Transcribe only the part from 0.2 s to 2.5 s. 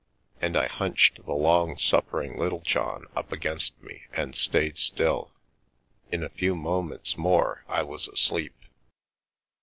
And I hunched the long suffering